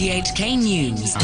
RTHK 0.00 0.56
News. 0.56 1.14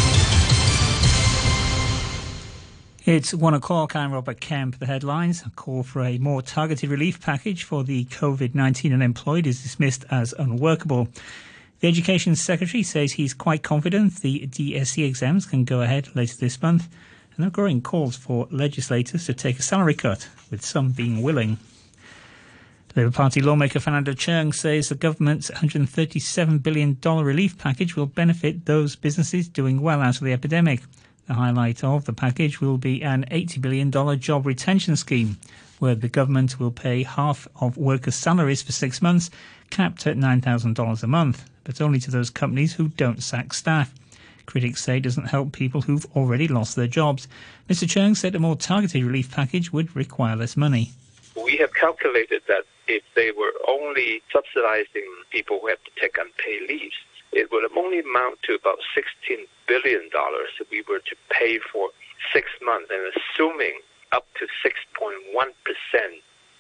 It's 3.07 3.33
one 3.33 3.55
o'clock. 3.55 3.97
I'm 3.97 4.13
Robert 4.13 4.39
Kemp. 4.39 4.79
The 4.79 4.85
headlines 4.85 5.43
a 5.47 5.49
call 5.49 5.83
for 5.83 6.03
a 6.03 6.19
more 6.19 6.43
targeted 6.43 6.91
relief 6.91 7.19
package 7.23 7.65
for 7.65 7.85
the 7.85 8.05
COVID 8.05 8.55
19 8.55 8.93
unemployed 8.93 9.47
is 9.47 9.63
dismissed 9.63 10.05
as 10.11 10.35
unworkable. 10.35 11.09
The 11.81 11.89
Education 11.89 12.37
Secretary 12.37 12.83
says 12.83 13.13
he's 13.13 13.33
quite 13.33 13.63
confident 13.63 14.21
the 14.21 14.47
DSE 14.47 15.09
exams 15.09 15.47
can 15.47 15.65
go 15.65 15.81
ahead 15.81 16.15
later 16.15 16.37
this 16.37 16.61
month, 16.61 16.87
and 17.35 17.39
there 17.39 17.47
are 17.47 17.51
growing 17.51 17.81
calls 17.81 18.15
for 18.15 18.47
legislators 18.51 19.25
to 19.25 19.33
take 19.33 19.59
a 19.59 19.63
salary 19.63 19.95
cut, 19.95 20.29
with 20.51 20.63
some 20.63 20.91
being 20.91 21.23
willing. 21.23 21.57
Labour 22.97 23.11
Party 23.11 23.43
lawmaker 23.43 23.79
Fernando 23.79 24.13
Cheung 24.13 24.55
says 24.55 24.89
the 24.89 24.95
government's 24.95 25.51
$137 25.51 26.63
billion 26.63 26.99
relief 27.03 27.59
package 27.59 27.95
will 27.95 28.07
benefit 28.07 28.65
those 28.65 28.97
businesses 28.97 29.49
doing 29.49 29.83
well 29.83 30.01
out 30.01 30.17
of 30.17 30.25
the 30.25 30.33
epidemic. 30.33 30.81
The 31.27 31.35
highlight 31.35 31.85
of 31.85 32.07
the 32.07 32.15
package 32.15 32.63
will 32.63 32.79
be 32.79 33.03
an 33.03 33.27
$80 33.31 33.61
billion 33.61 34.19
job 34.19 34.47
retention 34.47 34.97
scheme, 34.97 35.37
where 35.79 35.95
the 35.95 36.09
government 36.09 36.59
will 36.59 36.71
pay 36.71 37.03
half 37.03 37.47
of 37.61 37.77
workers' 37.77 38.15
salaries 38.15 38.63
for 38.63 38.73
six 38.73 39.03
months, 39.03 39.29
capped 39.69 40.07
at 40.07 40.17
$9,000 40.17 41.03
a 41.03 41.07
month, 41.07 41.51
but 41.65 41.83
only 41.83 42.01
to 42.01 42.11
those 42.11 42.31
companies 42.31 42.73
who 42.73 42.89
don't 42.89 43.23
sack 43.23 43.53
staff. 43.53 43.93
Critics 44.47 44.83
say 44.83 44.97
it 44.97 45.03
doesn't 45.03 45.27
help 45.27 45.53
people 45.53 45.83
who've 45.83 46.07
already 46.17 46.49
lost 46.49 46.77
their 46.77 46.87
jobs. 46.87 47.29
Mr. 47.69 47.87
Cheung 47.87 48.17
said 48.17 48.35
a 48.35 48.39
more 48.39 48.57
targeted 48.57 49.05
relief 49.05 49.31
package 49.31 49.71
would 49.71 49.95
require 49.95 50.35
less 50.35 50.57
money. 50.57 50.93
We 51.45 51.59
have 51.59 51.75
calculated 51.75 52.41
that 52.49 52.65
if 52.87 53.03
they 53.15 53.31
were 53.33 53.53
only 53.69 54.23
subsidizing 54.33 55.07
people 55.31 55.61
who 55.61 55.69
have 55.69 55.83
to 55.85 55.91
take 56.01 56.17
unpaid 56.19 56.69
leaves, 56.69 56.97
it 57.33 57.51
would 57.51 57.65
only 57.77 58.01
amount 58.01 58.43
to 58.45 58.55
about 58.55 58.79
$16 58.97 59.37
billion 59.67 60.09
if 60.61 60.71
we 60.71 60.83
were 60.89 61.01
to 61.01 61.17
pay 61.31 61.59
for 61.73 61.91
six 62.33 62.49
months 62.63 62.91
and 62.91 63.13
assuming 63.13 63.81
up 64.13 64.27
to 64.39 64.47
6.1% 64.65 65.11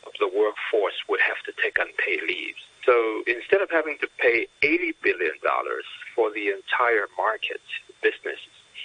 of 0.06 0.12
the 0.20 0.26
workforce 0.26 0.94
would 1.08 1.20
have 1.20 1.40
to 1.46 1.52
take 1.62 1.78
unpaid 1.78 2.20
leaves. 2.28 2.58
So 2.84 3.22
instead 3.26 3.62
of 3.62 3.70
having 3.70 3.98
to 4.00 4.08
pay 4.18 4.46
$80 4.62 4.94
billion 5.02 5.34
for 6.14 6.30
the 6.30 6.48
entire 6.48 7.06
market 7.16 7.60
business, 8.02 8.38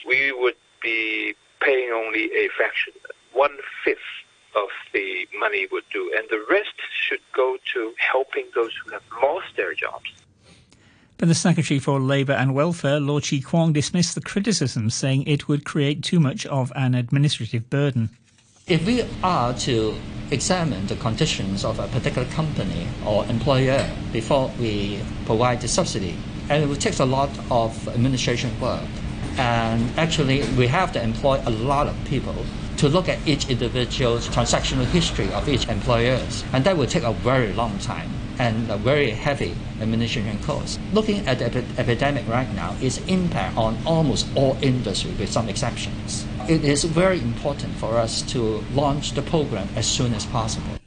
we 0.08 0.32
would 0.32 0.56
be 0.82 1.36
paying 1.62 1.92
only 1.92 2.26
a 2.34 2.50
fraction, 2.58 2.94
one 3.34 3.58
fifth 3.84 4.00
of 4.56 4.70
the 4.94 5.28
money 5.40 5.68
would 5.72 5.84
do, 5.92 6.12
and 6.16 6.28
the 6.30 6.44
rest 6.50 6.74
should 7.02 7.22
go 7.34 7.58
to 7.74 7.94
helping 7.98 8.46
those 8.56 8.72
who 8.84 8.92
have 8.92 9.04
lost 9.22 9.56
their 9.56 9.74
jobs. 9.74 10.12
But 11.18 11.28
the 11.28 11.36
Secretary 11.36 11.80
for 11.80 12.00
Labour 12.00 12.34
and 12.34 12.56
Welfare, 12.56 13.00
Law 13.00 13.20
Chi 13.20 13.42
Kwong, 13.46 13.74
dismissed 13.74 14.16
the 14.16 14.22
criticism, 14.22 14.90
saying 14.90 15.28
it 15.28 15.48
would 15.48 15.66
create 15.66 16.02
too 16.04 16.20
much 16.20 16.46
of 16.48 16.72
an 16.76 16.96
administrative 16.96 17.70
burden. 17.70 18.10
If 18.68 18.86
we 18.86 19.04
are 19.24 19.54
to 19.60 19.96
examine 20.32 20.88
the 20.88 20.96
conditions 20.96 21.64
of 21.64 21.78
a 21.80 21.88
particular 21.90 22.28
company 22.30 22.88
or 23.06 23.26
employer 23.26 23.88
before 24.12 24.52
we 24.60 25.00
provide 25.26 25.62
the 25.62 25.68
subsidy, 25.68 26.18
and 26.50 26.70
it 26.72 26.82
takes 26.82 27.00
a 27.00 27.06
lot 27.06 27.30
of 27.52 27.88
administration 27.90 28.50
work. 28.60 28.82
And 29.38 29.90
actually, 29.98 30.44
we 30.58 30.68
have 30.68 30.92
to 30.94 31.02
employ 31.02 31.42
a 31.46 31.50
lot 31.52 31.88
of 31.88 31.96
people 32.06 32.36
to 32.78 32.90
look 32.90 33.08
at 33.08 33.20
each 33.28 33.48
individual's 33.50 34.28
transactional 34.30 34.86
history 34.86 35.32
of 35.34 35.48
each 35.48 35.68
employers, 35.70 36.44
and 36.52 36.64
that 36.66 36.76
will 36.76 36.88
take 36.88 37.04
a 37.04 37.14
very 37.14 37.54
long 37.54 37.78
time 37.80 38.10
and 38.40 38.70
a 38.72 38.78
very 38.78 39.12
heavy 39.12 39.54
administration 39.80 40.40
cost. 40.40 40.80
Looking 40.92 41.28
at 41.28 41.38
the 41.38 41.46
epi- 41.46 41.66
epidemic 41.78 42.28
right 42.28 42.52
now, 42.56 42.76
its 42.82 42.98
impact 43.06 43.56
on 43.56 43.78
almost 43.86 44.26
all 44.36 44.58
industry 44.62 45.12
with 45.20 45.30
some 45.30 45.48
exceptions. 45.48 46.26
It 46.50 46.64
is 46.64 46.84
very 46.86 47.22
important 47.22 47.74
for 47.76 47.98
us 47.98 48.24
to 48.34 48.64
launch 48.74 49.14
the 49.14 49.22
program 49.22 49.70
as 49.76 49.86
soon 49.86 50.14
as 50.14 50.26
possible. 50.26 50.81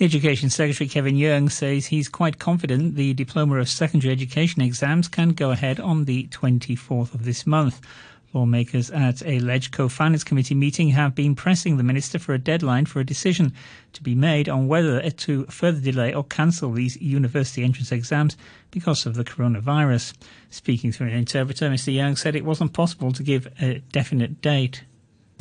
Education 0.00 0.48
Secretary 0.48 0.88
Kevin 0.88 1.16
Yeung 1.16 1.50
says 1.50 1.86
he's 1.86 2.08
quite 2.08 2.38
confident 2.38 2.94
the 2.94 3.14
Diploma 3.14 3.56
of 3.56 3.68
Secondary 3.68 4.12
Education 4.12 4.62
exams 4.62 5.08
can 5.08 5.30
go 5.30 5.50
ahead 5.50 5.80
on 5.80 6.04
the 6.04 6.28
24th 6.28 7.14
of 7.14 7.24
this 7.24 7.48
month. 7.48 7.80
Lawmakers 8.32 8.90
at 8.92 9.22
a 9.22 9.40
LegCo 9.40 9.90
Finance 9.90 10.22
Committee 10.22 10.54
meeting 10.54 10.90
have 10.90 11.16
been 11.16 11.34
pressing 11.34 11.78
the 11.78 11.82
Minister 11.82 12.20
for 12.20 12.32
a 12.32 12.38
deadline 12.38 12.86
for 12.86 13.00
a 13.00 13.04
decision 13.04 13.52
to 13.92 14.00
be 14.00 14.14
made 14.14 14.48
on 14.48 14.68
whether 14.68 15.10
to 15.10 15.44
further 15.46 15.80
delay 15.80 16.14
or 16.14 16.22
cancel 16.22 16.70
these 16.70 16.96
university 17.02 17.64
entrance 17.64 17.90
exams 17.90 18.36
because 18.70 19.04
of 19.04 19.16
the 19.16 19.24
coronavirus. 19.24 20.14
Speaking 20.48 20.92
through 20.92 21.08
an 21.08 21.14
interpreter, 21.14 21.68
Mr. 21.68 21.92
Yeung 21.92 22.16
said 22.16 22.36
it 22.36 22.44
wasn't 22.44 22.72
possible 22.72 23.10
to 23.10 23.24
give 23.24 23.48
a 23.60 23.80
definite 23.90 24.40
date. 24.40 24.84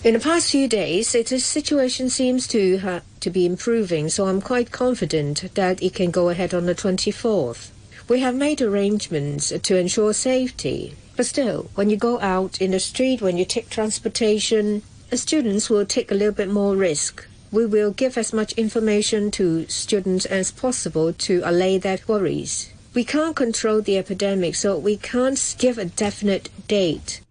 In 0.04 0.14
the 0.14 0.20
past 0.20 0.52
few 0.52 0.68
days, 0.68 1.12
the 1.12 1.24
situation 1.40 2.12
seems 2.12 2.46
to 2.50 2.78
ha- 2.78 3.02
to 3.20 3.32
be 3.32 3.48
improving, 3.48 4.10
so 4.10 4.28
I'm 4.28 4.42
quite 4.42 4.72
confident 4.72 5.56
that 5.56 5.82
it 5.82 5.96
can 5.96 6.12
go 6.12 6.30
ahead 6.30 6.54
on 6.54 6.68
the 6.68 6.76
24th. 6.76 7.72
We 8.08 8.20
have 8.20 8.36
made 8.36 8.62
arrangements 8.62 9.52
to 9.62 9.76
ensure 9.76 10.14
safety, 10.14 10.96
but 11.16 11.26
still, 11.26 11.72
when 11.74 11.90
you 11.90 11.98
go 11.98 12.20
out 12.20 12.62
in 12.62 12.72
the 12.72 12.80
street, 12.80 13.22
when 13.22 13.38
you 13.38 13.44
take 13.44 13.72
transportation, 13.72 14.84
students 15.14 15.68
will 15.68 15.86
take 15.86 16.12
a 16.12 16.16
little 16.16 16.32
bit 16.32 16.50
more 16.50 16.76
risk. 16.76 17.26
We 17.52 17.66
will 17.66 17.92
give 17.92 18.20
as 18.20 18.32
much 18.32 18.54
information 18.54 19.32
to 19.32 19.68
students 19.68 20.26
as 20.26 20.52
possible 20.52 21.12
to 21.12 21.42
allay 21.44 21.80
their 21.80 22.00
worries. 22.06 22.72
We 22.94 23.04
can't 23.04 23.36
control 23.36 23.82
the 23.82 23.98
epidemic, 23.98 24.54
so 24.54 24.78
we 24.78 24.96
can't 24.96 25.56
give 25.58 25.80
a 25.80 25.86
definite 25.86 26.50
date. 26.68 27.22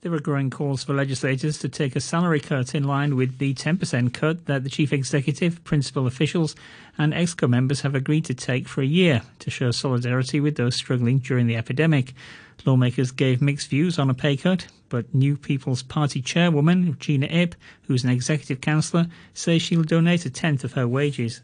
There 0.00 0.14
are 0.14 0.20
growing 0.20 0.48
calls 0.48 0.84
for 0.84 0.94
legislators 0.94 1.58
to 1.58 1.68
take 1.68 1.96
a 1.96 2.00
salary 2.00 2.38
cut 2.38 2.72
in 2.72 2.84
line 2.84 3.16
with 3.16 3.38
the 3.38 3.52
10% 3.52 4.14
cut 4.14 4.46
that 4.46 4.62
the 4.62 4.70
chief 4.70 4.92
executive, 4.92 5.64
principal 5.64 6.06
officials, 6.06 6.54
and 6.96 7.12
EXCO 7.12 7.50
members 7.50 7.80
have 7.80 7.96
agreed 7.96 8.24
to 8.26 8.34
take 8.34 8.68
for 8.68 8.80
a 8.80 8.86
year 8.86 9.22
to 9.40 9.50
show 9.50 9.72
solidarity 9.72 10.38
with 10.38 10.54
those 10.54 10.76
struggling 10.76 11.18
during 11.18 11.48
the 11.48 11.56
epidemic. 11.56 12.14
Lawmakers 12.64 13.10
gave 13.10 13.42
mixed 13.42 13.70
views 13.70 13.98
on 13.98 14.08
a 14.08 14.14
pay 14.14 14.36
cut, 14.36 14.68
but 14.88 15.12
New 15.12 15.36
People's 15.36 15.82
Party 15.82 16.22
chairwoman, 16.22 16.96
Gina 17.00 17.26
Ip, 17.26 17.56
who's 17.88 18.04
an 18.04 18.10
executive 18.10 18.60
councillor, 18.60 19.08
says 19.34 19.62
she'll 19.62 19.82
donate 19.82 20.24
a 20.24 20.30
tenth 20.30 20.62
of 20.62 20.74
her 20.74 20.86
wages. 20.86 21.40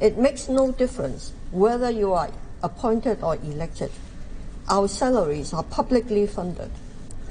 It 0.00 0.18
makes 0.18 0.48
no 0.48 0.72
difference 0.72 1.32
whether 1.52 1.92
you 1.92 2.12
are 2.12 2.32
appointed 2.64 3.22
or 3.22 3.36
elected. 3.36 3.92
Our 4.68 4.88
salaries 4.88 5.52
are 5.52 5.62
publicly 5.62 6.26
funded. 6.26 6.72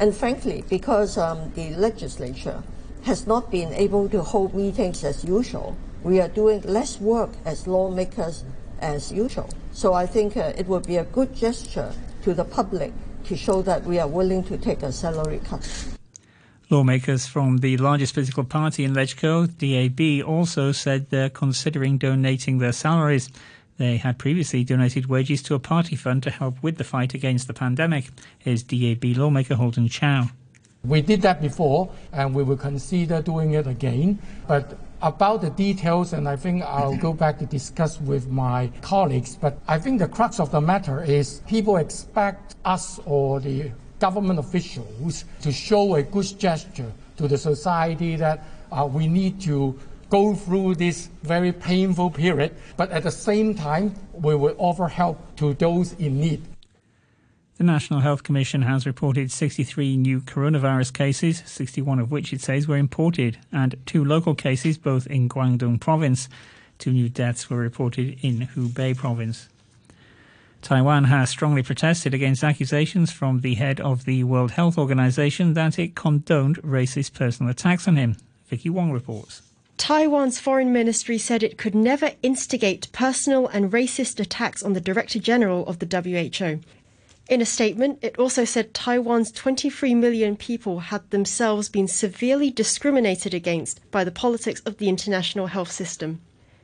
And 0.02 0.18
frankly, 0.18 0.64
because 0.68 1.16
um, 1.16 1.52
the 1.54 1.76
legislature 1.76 2.64
has 3.04 3.28
not 3.28 3.52
been 3.52 3.72
able 3.72 4.10
to 4.10 4.24
hold 4.24 4.56
meetings 4.56 5.04
as 5.04 5.24
usual, 5.24 5.78
we 6.02 6.20
are 6.20 6.28
doing 6.28 6.62
less 6.62 7.00
work 7.00 7.30
as 7.46 7.68
lawmakers 7.68 8.44
as 8.80 9.12
usual. 9.12 9.48
So 9.74 9.94
I 9.94 10.08
think 10.08 10.36
uh, 10.36 10.54
it 10.58 10.66
would 10.66 10.88
be 10.88 10.98
a 10.98 11.04
good 11.04 11.36
gesture 11.36 11.94
to 12.24 12.34
the 12.34 12.44
public 12.44 12.94
to 13.26 13.38
show 13.38 13.62
that 13.62 13.84
we 13.84 14.00
are 14.00 14.08
willing 14.08 14.44
to 14.46 14.58
take 14.58 14.82
a 14.82 14.92
salary 14.92 15.40
cut. 15.46 15.70
Lawmakers 16.72 17.28
from 17.28 17.60
the 17.60 17.78
largest 17.78 18.16
political 18.16 18.44
party 18.44 18.84
in 18.84 18.96
LegCo, 18.96 19.46
DAB, 19.46 20.28
also 20.28 20.72
said 20.72 21.12
they're 21.12 21.30
considering 21.30 22.00
donating 22.00 22.58
their 22.58 22.72
salaries. 22.72 23.30
They 23.82 23.98
had 23.98 24.20
previously 24.20 24.64
donated 24.64 25.08
wages 25.08 25.42
to 25.42 25.56
a 25.56 25.60
party 25.60 25.96
fund 25.96 26.22
to 26.22 26.30
help 26.30 26.62
with 26.62 26.78
the 26.78 26.84
fight 26.84 27.16
against 27.16 27.48
the 27.48 27.54
pandemic. 27.56 28.12
Is 28.46 28.62
DAB 28.62 29.04
lawmaker 29.18 29.56
Holden 29.56 29.88
Chow. 29.88 30.30
We 30.86 31.02
did 31.02 31.24
that 31.24 31.42
before, 31.42 31.90
and 32.14 32.36
we 32.36 32.44
will 32.44 32.58
consider 32.58 33.24
doing 33.24 33.54
it 33.54 33.66
again. 33.66 34.20
But 34.48 34.78
about 35.02 35.42
the 35.42 35.50
details, 35.50 36.14
and 36.14 36.30
I 36.30 36.36
think 36.36 36.62
I'll 36.62 36.96
go 36.96 37.12
back 37.12 37.40
to 37.40 37.48
discuss 37.48 38.00
with 38.00 38.30
my 38.30 38.70
colleagues. 38.82 39.36
But 39.36 39.58
I 39.68 39.80
think 39.80 39.98
the 39.98 40.08
crux 40.08 40.40
of 40.40 40.52
the 40.52 40.62
matter 40.62 41.04
is 41.04 41.42
people 41.48 41.78
expect 41.78 42.54
us 42.64 43.00
or 43.08 43.40
the 43.40 43.72
government 43.98 44.38
officials 44.38 45.26
to 45.42 45.52
show 45.52 45.96
a 45.96 46.04
good 46.04 46.38
gesture 46.38 46.92
to 47.18 47.28
the 47.28 47.40
society 47.40 48.16
that 48.18 48.44
uh, 48.72 48.86
we 48.86 49.08
need 49.08 49.42
to 49.42 49.80
go 50.12 50.36
through 50.36 50.76
this 50.76 51.08
very 51.24 51.54
painful 51.54 52.12
period, 52.12 52.54
but 52.78 52.92
at 52.92 53.04
the 53.04 53.12
same 53.12 53.56
time, 53.56 53.96
we 54.14 54.36
will 54.36 54.56
offer 54.58 54.90
help 54.90 55.18
to 55.38 55.54
those 55.54 55.94
in 55.94 56.20
need. 56.20 56.44
The 57.58 57.64
National 57.64 58.02
Health 58.02 58.24
Commission 58.24 58.64
has 58.64 58.86
reported 58.86 59.32
63 59.32 59.96
new 59.96 60.20
coronavirus 60.20 60.94
cases, 60.94 61.42
61 61.46 62.00
of 62.00 62.12
which 62.12 62.34
it 62.34 62.42
says 62.42 62.68
were 62.68 62.78
imported, 62.78 63.38
and 63.52 63.76
two 63.86 64.04
local 64.04 64.36
cases, 64.36 64.78
both 64.78 65.08
in 65.08 65.30
Guangdong 65.30 65.80
province. 65.80 66.28
Two 66.78 66.92
new 66.92 67.08
deaths 67.08 67.50
were 67.50 67.58
reported 67.58 68.18
in 68.22 68.50
Hubei 68.56 68.98
province. 68.98 69.48
Taiwan 70.62 71.06
has 71.06 71.30
strongly 71.30 71.64
protested 71.64 72.14
against 72.14 72.44
accusations 72.44 73.12
from 73.12 73.42
the 73.42 73.56
head 73.56 73.80
of 73.80 74.06
the 74.06 74.24
World 74.24 74.52
Health 74.52 74.78
Organization 74.78 75.54
that 75.54 75.80
it 75.80 75.96
condoned 75.96 76.62
racist 76.64 77.14
personal 77.14 77.50
attacks 77.50 77.88
on 77.88 77.96
him. 77.96 78.18
Vicky 78.48 78.70
Wong 78.70 78.92
reports. 78.92 79.42
Taiwan's 79.82 80.40
foreign 80.40 80.72
ministry 80.72 81.18
said 81.18 81.42
it 81.42 81.58
could 81.58 81.74
never 81.74 82.12
instigate 82.22 82.92
personal 82.92 83.48
and 83.48 83.72
racist 83.72 84.20
attacks 84.20 84.62
on 84.62 84.74
the 84.74 84.80
Director 84.80 85.18
General 85.18 85.66
of 85.66 85.80
the 85.80 85.88
WHO. 85.88 86.60
In 87.28 87.42
a 87.42 87.48
statement, 87.48 87.98
it 88.04 88.20
also 88.20 88.46
said 88.46 88.76
Taiwan's 88.76 89.32
23 89.32 89.96
million 89.96 90.38
people 90.38 90.82
had 90.82 91.10
themselves 91.10 91.68
been 91.68 91.88
severely 91.88 92.52
discriminated 92.52 93.34
against 93.34 93.80
by 93.90 94.04
the 94.04 94.12
politics 94.12 94.62
of 94.68 94.78
the 94.78 94.88
international 94.88 95.48
health 95.48 95.72
system. 95.72 96.22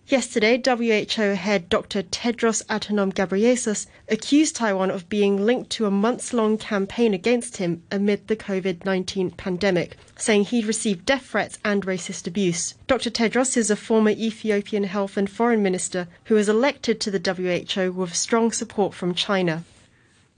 Yesterday, 0.09 0.61
WHO 0.65 1.33
head 1.33 1.67
Dr. 1.67 2.01
Tedros 2.01 2.65
Adhanom 2.67 3.13
Ghebreyesus 3.13 3.87
accused 4.07 4.55
Taiwan 4.55 4.89
of 4.89 5.09
being 5.09 5.45
linked 5.45 5.69
to 5.71 5.85
a 5.85 5.91
months-long 5.91 6.57
campaign 6.57 7.13
against 7.13 7.57
him 7.57 7.83
amid 7.91 8.25
the 8.29 8.37
COVID-19 8.37 9.35
pandemic, 9.35 9.97
saying 10.15 10.45
he'd 10.45 10.63
received 10.63 11.05
death 11.05 11.25
threats 11.25 11.59
and 11.65 11.85
racist 11.85 12.25
abuse. 12.25 12.73
Dr. 12.87 13.09
Tedros 13.09 13.57
is 13.57 13.69
a 13.69 13.75
former 13.75 14.11
Ethiopian 14.11 14.85
health 14.85 15.17
and 15.17 15.29
foreign 15.29 15.61
minister 15.61 16.07
who 16.23 16.35
was 16.35 16.47
elected 16.47 17.01
to 17.01 17.11
the 17.11 17.19
WHO 17.19 17.91
with 17.91 18.15
strong 18.15 18.53
support 18.53 18.93
from 18.93 19.13
China. 19.13 19.65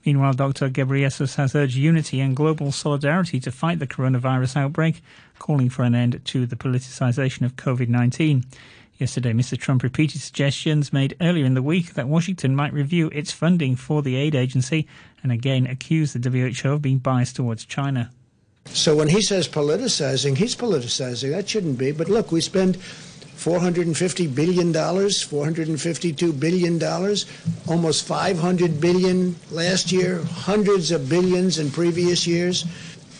Meanwhile, 0.03 0.33
Dr. 0.33 0.71
Ghebreyesus 0.71 1.35
has 1.35 1.53
urged 1.53 1.75
unity 1.75 2.21
and 2.21 2.35
global 2.35 2.71
solidarity 2.71 3.39
to 3.41 3.51
fight 3.51 3.77
the 3.77 3.85
coronavirus 3.85 4.55
outbreak, 4.57 5.03
calling 5.37 5.69
for 5.69 5.83
an 5.83 5.93
end 5.93 6.21
to 6.25 6.47
the 6.47 6.55
politicization 6.55 7.43
of 7.43 7.55
COVID-19. 7.55 8.45
Yesterday, 8.99 9.31
Mr. 9.31 9.57
Trump 9.57 9.81
repeated 9.81 10.19
suggestions 10.19 10.91
made 10.91 11.15
earlier 11.21 11.45
in 11.45 11.53
the 11.53 11.63
week 11.63 11.93
that 11.93 12.09
Washington 12.09 12.53
might 12.53 12.73
review 12.73 13.09
its 13.13 13.31
funding 13.31 13.77
for 13.77 14.01
the 14.01 14.17
aid 14.17 14.35
agency 14.35 14.85
and 15.23 15.31
again 15.31 15.65
accused 15.65 16.21
the 16.21 16.29
WHO 16.29 16.73
of 16.73 16.81
being 16.81 16.97
biased 16.97 17.37
towards 17.37 17.63
China. 17.63 18.11
So 18.65 18.97
when 18.97 19.07
he 19.07 19.21
says 19.21 19.47
politicizing, 19.47 20.35
he's 20.35 20.53
politicizing. 20.53 21.31
That 21.31 21.47
shouldn't 21.47 21.77
be. 21.77 21.93
But 21.93 22.09
look, 22.09 22.33
we 22.33 22.41
spend 22.41 22.75
$450 22.75 24.35
billion, 24.35 24.73
$452 24.73 26.37
billion, 26.37 26.83
almost 27.69 28.05
500 28.05 28.81
billion 28.81 29.37
last 29.49 29.93
year, 29.93 30.21
hundreds 30.23 30.91
of 30.91 31.07
billions 31.07 31.57
in 31.57 31.71
previous 31.71 32.27
years. 32.27 32.65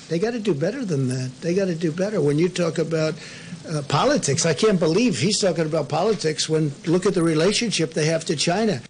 They 0.09 0.19
got 0.19 0.31
to 0.31 0.39
do 0.39 0.53
better 0.53 0.83
than 0.83 1.07
that. 1.07 1.39
They 1.39 1.55
got 1.55 1.65
to 1.65 1.75
do 1.75 1.93
better. 1.93 2.19
When 2.19 2.37
you 2.37 2.49
talk 2.49 2.79
about 2.79 3.13
uh, 3.67 3.81
politics. 3.87 4.45
I 4.45 4.53
can't 4.53 4.79
believe 4.79 5.19
he's 5.19 5.39
talking 5.39 5.65
about 5.65 5.89
politics 5.89 6.47
when 6.47 6.71
look 6.85 7.05
at 7.05 7.13
the 7.13 7.23
relationship 7.23 7.93
they 7.93 8.05
have 8.05 8.25
to 8.25 8.35
China. 8.35 8.81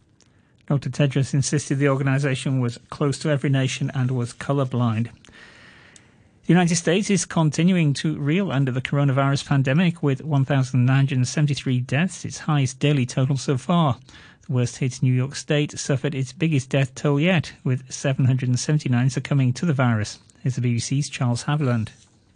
Dr. 0.67 0.89
Tedros 0.89 1.33
insisted 1.33 1.79
the 1.79 1.89
organization 1.89 2.59
was 2.59 2.77
close 2.89 3.17
to 3.19 3.29
every 3.29 3.49
nation 3.49 3.89
and 3.95 4.11
was 4.11 4.33
colorblind. 4.33 5.09
The 6.49 6.53
United 6.53 6.75
States 6.75 7.09
is 7.09 7.25
continuing 7.25 7.93
to 7.95 8.17
reel 8.17 8.51
under 8.51 8.71
the 8.71 8.81
coronavirus 8.81 9.47
pandemic 9.47 10.01
with 10.01 10.23
1,973 10.23 11.79
deaths, 11.81 12.25
its 12.25 12.39
highest 12.39 12.79
daily 12.79 13.05
total 13.05 13.37
so 13.37 13.57
far. 13.57 13.97
The 14.47 14.53
worst 14.53 14.77
hit 14.77 15.03
New 15.03 15.13
York 15.13 15.35
State 15.35 15.77
suffered 15.77 16.15
its 16.15 16.33
biggest 16.33 16.69
death 16.69 16.95
toll 16.95 17.19
yet, 17.19 17.53
with 17.63 17.91
779 17.91 19.09
succumbing 19.11 19.53
to 19.53 19.65
the 19.67 19.73
virus. 19.73 20.19
Here's 20.41 20.55
the 20.55 20.61
BBC's 20.61 21.09
Charles 21.09 21.43
Haviland. 21.43 21.89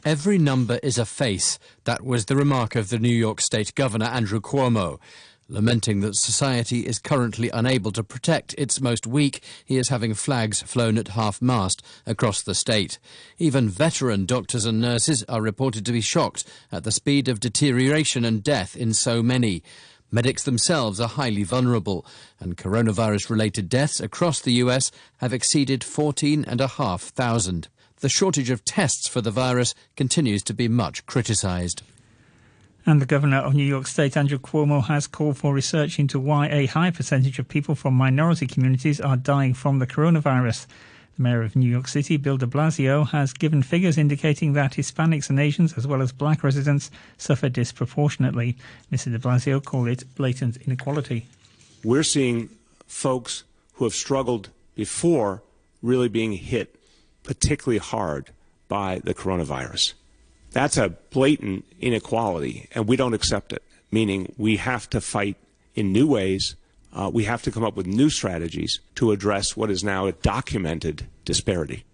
Every 0.06 0.38
number 0.38 0.82
is 0.84 0.98
a 0.98 1.06
face. 1.06 1.58
That 1.86 2.04
was 2.04 2.26
the 2.26 2.36
remark 2.36 2.76
of 2.76 2.90
the 2.90 3.00
New 3.00 3.08
York 3.08 3.40
State 3.40 3.74
Governor 3.74 4.08
Andrew 4.08 4.42
Cuomo. 4.42 5.00
Lamenting 5.48 6.02
that 6.02 6.18
society 6.18 6.86
is 6.86 7.00
currently 7.00 7.50
unable 7.54 7.94
to 7.94 8.04
protect 8.04 8.54
its 8.58 8.82
most 8.82 9.08
weak, 9.08 9.42
he 9.64 9.78
is 9.78 9.88
having 9.88 10.14
flags 10.14 10.62
flown 10.62 10.98
at 10.98 11.08
half 11.10 11.42
mast 11.42 11.82
across 12.06 12.44
the 12.44 12.54
state. 12.54 13.00
Even 13.38 13.70
veteran 13.70 14.26
doctors 14.26 14.66
and 14.66 14.82
nurses 14.82 15.24
are 15.30 15.42
reported 15.42 15.86
to 15.86 15.94
be 15.94 16.02
shocked 16.02 16.44
at 16.70 16.84
the 16.84 16.92
speed 16.92 17.30
of 17.30 17.40
deterioration 17.40 18.26
and 18.26 18.44
death 18.44 18.76
in 18.76 18.94
so 18.94 19.24
many. 19.24 19.64
Medics 20.12 20.44
themselves 20.44 21.00
are 21.00 21.08
highly 21.08 21.44
vulnerable, 21.44 22.06
and 22.42 22.58
coronavirus 22.58 23.30
related 23.30 23.70
deaths 23.70 24.02
across 24.02 24.42
the 24.42 24.54
US 24.54 24.92
have 25.20 25.32
exceeded 25.32 25.82
14,500 25.82 27.68
the 28.04 28.10
shortage 28.10 28.50
of 28.50 28.66
tests 28.66 29.08
for 29.08 29.22
the 29.22 29.32
virus 29.32 29.74
continues 29.96 30.44
to 30.44 30.54
be 30.54 30.68
much 30.68 31.06
criticised. 31.06 31.84
And 32.86 33.02
the 33.02 33.06
governor 33.06 33.38
of 33.38 33.54
New 33.54 33.64
York 33.64 33.88
State, 33.88 34.18
Andrew 34.18 34.38
Cuomo, 34.38 34.84
has 34.84 35.08
called 35.08 35.38
for 35.38 35.54
research 35.54 35.98
into 36.00 36.20
why 36.20 36.50
a 36.50 36.66
high 36.66 36.92
percentage 36.92 37.40
of 37.40 37.48
people 37.48 37.76
from 37.76 37.94
minority 37.94 38.46
communities 38.46 39.00
are 39.00 39.16
dying 39.16 39.54
from 39.54 39.80
the 39.80 39.88
coronavirus. 39.88 40.68
The 41.16 41.24
mayor 41.24 41.44
of 41.44 41.56
New 41.56 41.70
York 41.70 41.88
City, 41.88 42.18
Bill 42.18 42.36
de 42.36 42.46
Blasio, 42.46 43.08
has 43.08 43.32
given 43.32 43.64
figures 43.64 43.98
indicating 43.98 44.52
that 44.52 44.74
Hispanics 44.74 45.30
and 45.30 45.40
Asians, 45.40 45.78
as 45.78 45.88
well 45.88 46.02
as 46.02 46.12
black 46.12 46.44
residents, 46.44 46.92
suffer 47.18 47.48
disproportionately. 47.48 48.58
Mr. 48.92 49.14
de 49.14 49.18
Blasio 49.18 49.64
called 49.64 49.88
it 49.88 50.04
blatant 50.16 50.58
inequality. 50.58 51.26
We're 51.86 52.04
seeing 52.04 52.50
folks 52.86 53.46
who 53.76 53.86
have 53.86 53.94
struggled 53.94 54.50
before 54.76 55.42
really 55.82 56.10
being 56.10 56.34
hit 56.34 56.76
particularly 57.24 57.80
hard 57.80 58.32
by 58.68 59.02
the 59.04 59.14
coronavirus. 59.14 59.94
That's 60.52 60.78
a 60.78 60.90
blatant 60.90 61.66
inequality, 61.80 62.70
and 62.74 62.88
we 62.88 62.96
don't 62.96 63.14
accept 63.14 63.54
it, 63.54 63.64
meaning 63.92 64.34
we 64.38 64.58
have 64.58 64.90
to 64.92 65.02
fight 65.02 65.38
in 65.74 65.92
new 65.92 66.08
ways. 66.08 66.56
Uh, 66.94 67.10
we 67.12 67.24
have 67.24 67.42
to 67.44 67.52
come 67.52 67.64
up 67.64 67.76
with 67.76 67.88
new 67.88 68.10
strategies 68.10 68.80
to 68.96 69.12
address 69.12 69.58
what 69.58 69.72
is 69.72 69.84
now 69.84 70.06
a 70.06 70.12
documented 70.12 71.08
disparity. 71.26 71.86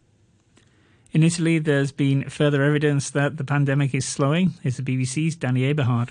In 1.11 1.23
Italy, 1.23 1.57
there's 1.57 1.91
been 1.91 2.29
further 2.29 2.61
evidence 2.61 3.09
that 3.11 3.37
the 3.37 3.43
pandemic 3.43 3.95
is 3.95 4.05
slowing. 4.05 4.53
It's 4.63 4.77
the 4.77 4.83
BBC's 4.83 5.35
Danny 5.35 5.63
Aberhard. 5.63 6.09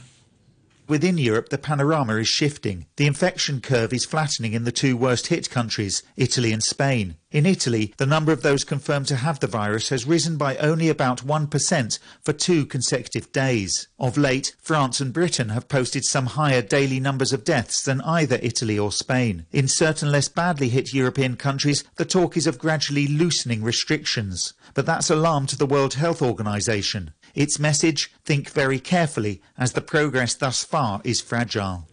Within 0.89 1.19
Europe, 1.19 1.51
the 1.51 1.59
panorama 1.59 2.17
is 2.17 2.29
shifting. 2.29 2.87
The 2.97 3.07
infection 3.07 3.61
curve 3.61 3.93
is 3.93 4.07
flattening 4.07 4.55
in 4.55 4.65
the 4.65 4.73
two 4.73 4.97
worst 4.97 5.27
hit 5.27 5.51
countries, 5.51 6.03
Italy 6.17 6.51
and 6.51 6.63
Spain. 6.63 7.17
In 7.31 7.45
Italy, 7.45 7.93
the 7.99 8.07
number 8.07 8.33
of 8.33 8.41
those 8.41 8.65
confirmed 8.65 9.07
to 9.09 9.17
have 9.17 9.39
the 9.39 9.47
virus 9.47 9.91
has 9.91 10.07
risen 10.07 10.39
by 10.39 10.57
only 10.57 10.89
about 10.89 11.27
1% 11.27 11.99
for 12.25 12.33
two 12.33 12.65
consecutive 12.65 13.31
days. 13.33 13.87
Of 13.99 14.17
late, 14.17 14.57
France 14.63 14.99
and 14.99 15.13
Britain 15.13 15.51
have 15.51 15.69
posted 15.69 16.07
some 16.07 16.25
higher 16.25 16.63
daily 16.63 17.01
numbers 17.01 17.35
of 17.35 17.45
deaths 17.45 17.83
than 17.83 18.01
either 18.01 18.39
Italy 18.41 18.79
or 18.79 18.91
Spain. 18.91 19.45
In 19.53 19.69
certain 19.69 20.11
less 20.11 20.29
badly 20.29 20.71
hit 20.71 20.95
European 20.95 21.37
countries, 21.37 21.85
the 21.97 22.07
talk 22.07 22.35
is 22.35 22.47
of 22.47 22.59
gradually 22.59 23.07
loosening 23.07 23.63
restrictions. 23.63 24.55
But 24.73 24.87
that's 24.87 25.11
alarm 25.11 25.49
to 25.49 25.59
the 25.59 25.67
World 25.67 25.95
Health 25.95 26.23
Organization. 26.23 27.13
Its 27.39 27.61
message, 27.61 28.11
think 28.25 28.51
very 28.51 28.81
carefully, 28.81 29.41
as 29.57 29.73
the 29.73 29.81
progress 29.81 30.35
thus 30.35 30.65
far 30.65 31.01
is 31.05 31.21
fragile. 31.21 31.87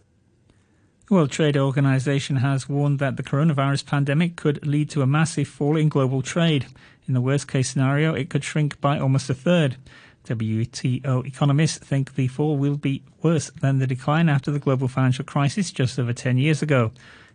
The 1.06 1.14
World 1.14 1.30
Trade 1.30 1.56
Organization 1.56 2.38
has 2.38 2.68
warned 2.68 2.98
that 2.98 3.16
the 3.16 3.22
coronavirus 3.22 3.86
pandemic 3.86 4.34
could 4.34 4.66
lead 4.66 4.90
to 4.90 5.02
a 5.02 5.06
massive 5.06 5.46
fall 5.46 5.76
in 5.76 5.88
global 5.88 6.20
trade. 6.20 6.66
In 7.06 7.14
the 7.14 7.20
worst 7.20 7.46
case 7.46 7.70
scenario, 7.70 8.12
it 8.12 8.28
could 8.28 8.42
shrink 8.42 8.80
by 8.80 8.98
almost 8.98 9.30
a 9.30 9.34
third. 9.34 9.76
WTO 10.24 11.24
economists 11.24 11.78
think 11.78 12.16
the 12.16 12.26
fall 12.26 12.56
will 12.56 12.76
be 12.76 13.04
worse 13.22 13.48
than 13.60 13.78
the 13.78 13.86
decline 13.86 14.28
after 14.28 14.50
the 14.50 14.58
global 14.58 14.88
financial 14.88 15.24
crisis 15.24 15.70
just 15.70 15.96
over 15.96 16.12
10 16.12 16.38
years 16.38 16.60
ago. 16.60 16.90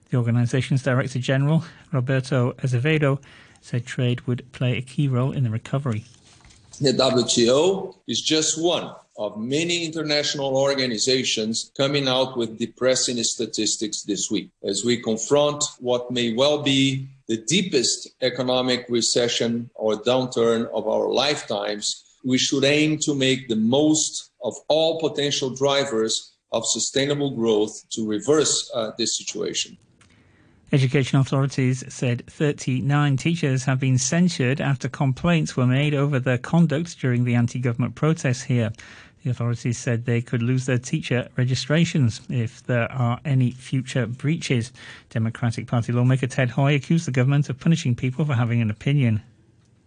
The 0.09 0.17
organization's 0.17 0.83
Director 0.83 1.19
General, 1.19 1.63
Roberto 1.93 2.55
Azevedo, 2.61 3.21
said 3.61 3.85
trade 3.85 4.27
would 4.27 4.51
play 4.51 4.75
a 4.75 4.81
key 4.81 5.07
role 5.07 5.31
in 5.31 5.45
the 5.45 5.49
recovery. 5.49 6.03
The 6.81 6.93
WTO 6.93 7.93
is 8.07 8.21
just 8.21 8.59
one 8.59 8.91
of 9.15 9.37
many 9.37 9.85
international 9.85 10.57
organizations 10.57 11.71
coming 11.77 12.07
out 12.07 12.35
with 12.35 12.57
depressing 12.57 13.23
statistics 13.23 14.01
this 14.01 14.31
week 14.31 14.49
as 14.63 14.83
we 14.83 14.97
confront 14.97 15.63
what 15.77 16.09
may 16.09 16.33
well 16.33 16.63
be 16.63 17.07
the 17.27 17.37
deepest 17.37 18.09
economic 18.23 18.87
recession 18.89 19.69
or 19.75 19.93
downturn 19.93 20.71
of 20.73 20.87
our 20.87 21.07
lifetimes. 21.07 22.03
We 22.25 22.39
should 22.39 22.63
aim 22.63 22.97
to 23.03 23.13
make 23.13 23.47
the 23.47 23.57
most 23.57 24.31
of 24.43 24.55
all 24.67 24.99
potential 24.99 25.51
drivers 25.51 26.31
of 26.51 26.65
sustainable 26.65 27.29
growth 27.29 27.79
to 27.91 28.07
reverse 28.07 28.71
uh, 28.73 28.89
this 28.97 29.15
situation. 29.15 29.77
Education 30.73 31.19
authorities 31.19 31.83
said 31.93 32.25
39 32.27 33.17
teachers 33.17 33.65
have 33.65 33.77
been 33.77 33.97
censured 33.97 34.61
after 34.61 34.87
complaints 34.87 35.57
were 35.57 35.67
made 35.67 35.93
over 35.93 36.17
their 36.17 36.37
conduct 36.37 36.97
during 36.97 37.25
the 37.25 37.35
anti 37.35 37.59
government 37.59 37.95
protests 37.95 38.43
here. 38.43 38.71
The 39.23 39.31
authorities 39.31 39.77
said 39.77 40.05
they 40.05 40.21
could 40.21 40.41
lose 40.41 40.67
their 40.67 40.77
teacher 40.77 41.27
registrations 41.35 42.21
if 42.29 42.63
there 42.63 42.89
are 42.89 43.19
any 43.25 43.51
future 43.51 44.07
breaches. 44.07 44.71
Democratic 45.09 45.67
Party 45.67 45.91
lawmaker 45.91 46.27
Ted 46.27 46.51
Hui 46.51 46.73
accused 46.73 47.05
the 47.05 47.11
government 47.11 47.49
of 47.49 47.59
punishing 47.59 47.93
people 47.93 48.23
for 48.23 48.33
having 48.33 48.61
an 48.61 48.71
opinion. 48.71 49.21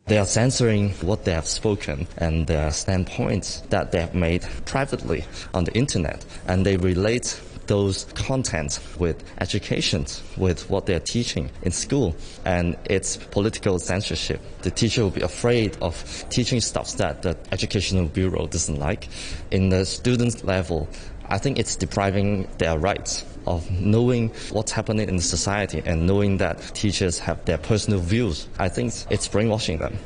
They 0.04 0.18
are 0.18 0.26
censoring 0.26 0.90
what 1.00 1.24
they 1.24 1.32
have 1.32 1.46
spoken 1.46 2.06
and 2.18 2.46
their 2.46 2.70
standpoints 2.70 3.62
that 3.70 3.90
they 3.90 4.00
have 4.00 4.14
made 4.14 4.42
privately 4.66 5.24
on 5.54 5.64
the 5.64 5.72
internet, 5.74 6.26
and 6.46 6.66
they 6.66 6.76
relate 6.76 7.40
those 7.66 8.04
contents 8.14 8.80
with 8.98 9.22
education, 9.40 10.06
with 10.36 10.68
what 10.70 10.86
they're 10.86 11.00
teaching 11.00 11.50
in 11.62 11.72
school, 11.72 12.14
and 12.44 12.76
it's 12.84 13.16
political 13.16 13.78
censorship. 13.78 14.40
The 14.62 14.70
teacher 14.70 15.02
will 15.02 15.10
be 15.10 15.22
afraid 15.22 15.76
of 15.80 16.24
teaching 16.30 16.60
stuff 16.60 16.92
that 16.96 17.22
the 17.22 17.36
educational 17.52 18.06
bureau 18.06 18.46
doesn't 18.46 18.78
like. 18.78 19.08
In 19.50 19.68
the 19.68 19.84
student 19.84 20.44
level, 20.44 20.88
I 21.28 21.38
think 21.38 21.58
it's 21.58 21.76
depriving 21.76 22.48
their 22.58 22.78
rights 22.78 23.24
of 23.46 23.70
knowing 23.70 24.30
what's 24.50 24.72
happening 24.72 25.08
in 25.08 25.18
society 25.18 25.82
and 25.84 26.06
knowing 26.06 26.38
that 26.38 26.58
teachers 26.74 27.18
have 27.18 27.44
their 27.44 27.58
personal 27.58 28.00
views. 28.00 28.48
I 28.58 28.68
think 28.68 28.92
it's 29.10 29.28
brainwashing 29.28 29.78
them. 29.78 29.98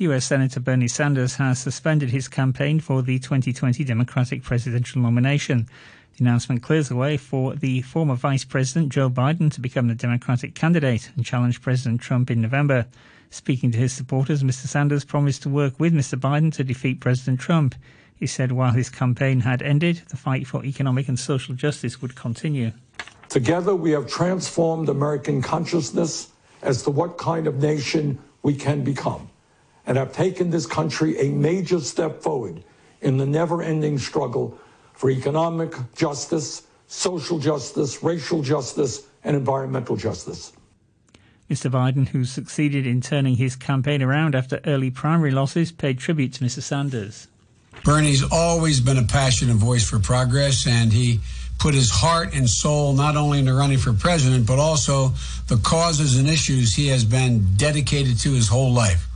US 0.00 0.26
Senator 0.26 0.60
Bernie 0.60 0.86
Sanders 0.86 1.34
has 1.36 1.58
suspended 1.58 2.10
his 2.10 2.28
campaign 2.28 2.78
for 2.78 3.02
the 3.02 3.18
2020 3.18 3.82
Democratic 3.82 4.44
presidential 4.44 5.02
nomination. 5.02 5.66
The 6.16 6.24
announcement 6.24 6.62
clears 6.62 6.88
the 6.88 6.94
way 6.94 7.16
for 7.16 7.56
the 7.56 7.82
former 7.82 8.14
Vice 8.14 8.44
President 8.44 8.92
Joe 8.92 9.10
Biden 9.10 9.52
to 9.52 9.60
become 9.60 9.88
the 9.88 9.96
Democratic 9.96 10.54
candidate 10.54 11.10
and 11.16 11.24
challenge 11.24 11.60
President 11.60 12.00
Trump 12.00 12.30
in 12.30 12.40
November. 12.40 12.86
Speaking 13.30 13.72
to 13.72 13.78
his 13.78 13.92
supporters, 13.92 14.44
Mr. 14.44 14.68
Sanders 14.68 15.04
promised 15.04 15.42
to 15.42 15.48
work 15.48 15.80
with 15.80 15.92
Mr. 15.92 16.16
Biden 16.16 16.54
to 16.54 16.62
defeat 16.62 17.00
President 17.00 17.40
Trump. 17.40 17.74
He 18.14 18.28
said 18.28 18.52
while 18.52 18.74
his 18.74 18.90
campaign 18.90 19.40
had 19.40 19.62
ended, 19.62 20.02
the 20.10 20.16
fight 20.16 20.46
for 20.46 20.64
economic 20.64 21.08
and 21.08 21.18
social 21.18 21.56
justice 21.56 22.00
would 22.00 22.14
continue. 22.14 22.70
Together, 23.28 23.74
we 23.74 23.90
have 23.90 24.06
transformed 24.06 24.88
American 24.88 25.42
consciousness 25.42 26.28
as 26.62 26.84
to 26.84 26.90
what 26.90 27.18
kind 27.18 27.48
of 27.48 27.56
nation 27.56 28.16
we 28.44 28.54
can 28.54 28.84
become 28.84 29.28
and 29.88 29.96
have 29.96 30.12
taken 30.12 30.50
this 30.50 30.66
country 30.66 31.18
a 31.18 31.30
major 31.30 31.80
step 31.80 32.22
forward 32.22 32.62
in 33.00 33.16
the 33.16 33.24
never 33.24 33.62
ending 33.62 33.98
struggle 33.98 34.56
for 34.92 35.10
economic 35.10 35.74
justice, 35.96 36.66
social 36.88 37.38
justice, 37.38 38.02
racial 38.02 38.42
justice, 38.42 39.06
and 39.24 39.34
environmental 39.34 39.96
justice. 39.96 40.52
Mr. 41.50 41.70
Biden, 41.70 42.06
who 42.06 42.26
succeeded 42.26 42.86
in 42.86 43.00
turning 43.00 43.36
his 43.36 43.56
campaign 43.56 44.02
around 44.02 44.34
after 44.34 44.60
early 44.66 44.90
primary 44.90 45.30
losses, 45.30 45.72
paid 45.72 45.98
tribute 45.98 46.34
to 46.34 46.44
Mr. 46.44 46.60
Sanders. 46.60 47.26
Bernie's 47.82 48.22
always 48.30 48.80
been 48.80 48.98
a 48.98 49.04
passionate 49.04 49.56
voice 49.56 49.88
for 49.88 49.98
progress, 49.98 50.66
and 50.66 50.92
he 50.92 51.20
put 51.58 51.72
his 51.72 51.90
heart 51.90 52.34
and 52.34 52.48
soul 52.48 52.92
not 52.92 53.16
only 53.16 53.38
into 53.38 53.54
running 53.54 53.78
for 53.78 53.94
president, 53.94 54.46
but 54.46 54.58
also 54.58 55.12
the 55.46 55.56
causes 55.62 56.18
and 56.18 56.28
issues 56.28 56.74
he 56.74 56.88
has 56.88 57.04
been 57.04 57.54
dedicated 57.56 58.18
to 58.18 58.32
his 58.32 58.48
whole 58.48 58.72
life. 58.72 59.07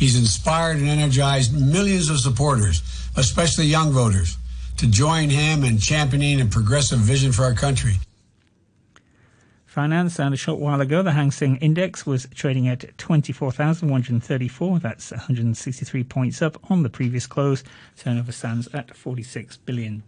He's 0.00 0.18
inspired 0.18 0.78
and 0.78 0.88
energized 0.88 1.52
millions 1.52 2.08
of 2.08 2.20
supporters, 2.20 2.80
especially 3.18 3.66
young 3.66 3.92
voters, 3.92 4.38
to 4.78 4.90
join 4.90 5.28
him 5.28 5.62
in 5.62 5.76
championing 5.76 6.40
a 6.40 6.46
progressive 6.46 7.00
vision 7.00 7.32
for 7.32 7.44
our 7.44 7.52
country. 7.52 7.96
Finance 9.66 10.18
and 10.18 10.32
a 10.32 10.38
short 10.38 10.58
while 10.58 10.80
ago, 10.80 11.02
the 11.02 11.12
Hang 11.12 11.30
Seng 11.30 11.56
Index 11.56 12.06
was 12.06 12.26
trading 12.34 12.66
at 12.66 12.96
24,134. 12.96 14.78
That's 14.78 15.10
163 15.10 16.04
points 16.04 16.40
up 16.40 16.58
on 16.70 16.82
the 16.82 16.88
previous 16.88 17.26
close. 17.26 17.62
Turnover 17.98 18.32
stands 18.32 18.68
at 18.68 18.88
$46 18.88 19.58
billion. 19.66 20.02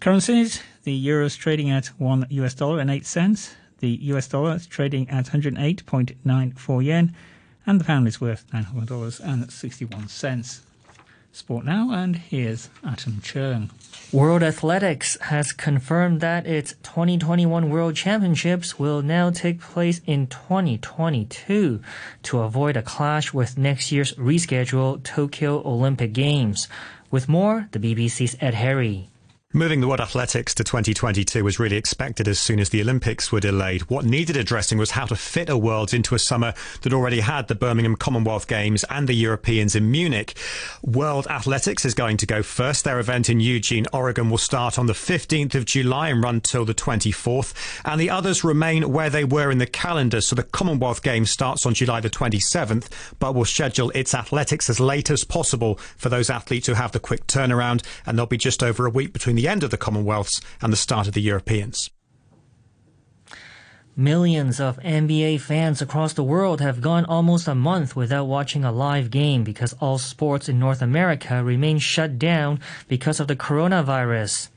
Currencies, 0.00 0.62
the 0.82 0.92
euro 0.92 1.26
is 1.26 1.36
trading 1.36 1.70
at 1.70 1.86
1 1.98 2.26
US 2.30 2.54
dollar 2.54 2.80
and 2.80 2.90
8 2.90 3.06
cents. 3.06 3.54
The 3.78 3.90
US 4.02 4.26
dollar 4.26 4.56
is 4.56 4.66
trading 4.66 5.08
at 5.10 5.26
108.94 5.26 6.84
yen. 6.84 7.14
And 7.66 7.80
the 7.80 7.84
pound 7.84 8.06
is 8.06 8.20
worth 8.20 8.44
$900.61. 8.52 10.60
Sport 11.32 11.64
now, 11.66 11.90
and 11.92 12.16
here's 12.16 12.70
Atom 12.82 13.20
Chung. 13.22 13.70
World 14.10 14.42
Athletics 14.42 15.18
has 15.20 15.52
confirmed 15.52 16.22
that 16.22 16.46
its 16.46 16.72
2021 16.84 17.68
World 17.68 17.94
Championships 17.94 18.78
will 18.78 19.02
now 19.02 19.28
take 19.30 19.60
place 19.60 20.00
in 20.06 20.28
2022 20.28 21.82
to 22.22 22.38
avoid 22.38 22.74
a 22.76 22.82
clash 22.82 23.34
with 23.34 23.58
next 23.58 23.92
year's 23.92 24.14
rescheduled 24.14 25.02
Tokyo 25.02 25.60
Olympic 25.66 26.14
Games. 26.14 26.68
With 27.10 27.28
more, 27.28 27.68
the 27.72 27.80
BBC's 27.80 28.36
Ed 28.40 28.54
Harry. 28.54 29.10
Moving 29.54 29.80
the 29.80 29.86
World 29.86 30.00
Athletics 30.00 30.56
to 30.56 30.64
2022 30.64 31.44
was 31.44 31.60
really 31.60 31.76
expected 31.76 32.26
as 32.26 32.40
soon 32.40 32.58
as 32.58 32.70
the 32.70 32.80
Olympics 32.82 33.30
were 33.30 33.38
delayed. 33.38 33.82
What 33.82 34.04
needed 34.04 34.36
addressing 34.36 34.76
was 34.76 34.90
how 34.90 35.06
to 35.06 35.14
fit 35.14 35.48
a 35.48 35.56
Worlds 35.56 35.94
into 35.94 36.16
a 36.16 36.18
summer 36.18 36.52
that 36.82 36.92
already 36.92 37.20
had 37.20 37.46
the 37.46 37.54
Birmingham 37.54 37.94
Commonwealth 37.94 38.48
Games 38.48 38.84
and 38.90 39.08
the 39.08 39.14
Europeans 39.14 39.76
in 39.76 39.88
Munich. 39.88 40.36
World 40.82 41.28
Athletics 41.28 41.84
is 41.84 41.94
going 41.94 42.16
to 42.16 42.26
go 42.26 42.42
first. 42.42 42.82
Their 42.82 42.98
event 42.98 43.30
in 43.30 43.38
Eugene, 43.38 43.86
Oregon 43.92 44.30
will 44.30 44.36
start 44.36 44.80
on 44.80 44.86
the 44.86 44.94
15th 44.94 45.54
of 45.54 45.64
July 45.64 46.08
and 46.08 46.24
run 46.24 46.40
till 46.40 46.64
the 46.64 46.74
24th. 46.74 47.54
And 47.84 48.00
the 48.00 48.10
others 48.10 48.42
remain 48.42 48.90
where 48.92 49.10
they 49.10 49.24
were 49.24 49.52
in 49.52 49.58
the 49.58 49.66
calendar. 49.66 50.20
So 50.20 50.34
the 50.34 50.42
Commonwealth 50.42 51.02
Games 51.02 51.30
starts 51.30 51.64
on 51.64 51.72
July 51.72 52.00
the 52.00 52.10
27th, 52.10 52.88
but 53.20 53.36
will 53.36 53.44
schedule 53.44 53.90
its 53.94 54.12
athletics 54.12 54.68
as 54.68 54.80
late 54.80 55.08
as 55.08 55.22
possible 55.22 55.76
for 55.96 56.08
those 56.08 56.30
athletes 56.30 56.66
who 56.66 56.74
have 56.74 56.90
the 56.90 57.00
quick 57.00 57.28
turnaround. 57.28 57.86
And 58.06 58.18
there'll 58.18 58.26
be 58.26 58.36
just 58.36 58.64
over 58.64 58.84
a 58.84 58.90
week 58.90 59.12
between 59.12 59.35
the 59.36 59.48
end 59.48 59.62
of 59.62 59.70
the 59.70 59.78
Commonwealths 59.78 60.40
and 60.60 60.72
the 60.72 60.76
start 60.76 61.06
of 61.06 61.14
the 61.14 61.22
Europeans. 61.22 61.90
Millions 63.98 64.60
of 64.60 64.78
NBA 64.80 65.40
fans 65.40 65.80
across 65.80 66.12
the 66.12 66.22
world 66.22 66.60
have 66.60 66.82
gone 66.82 67.06
almost 67.06 67.48
a 67.48 67.54
month 67.54 67.96
without 67.96 68.26
watching 68.26 68.62
a 68.62 68.70
live 68.70 69.10
game 69.10 69.42
because 69.42 69.72
all 69.80 69.96
sports 69.96 70.50
in 70.50 70.58
North 70.58 70.82
America 70.82 71.42
remain 71.42 71.78
shut 71.78 72.18
down 72.18 72.60
because 72.88 73.20
of 73.20 73.26
the 73.26 73.36
coronavirus. 73.36 74.50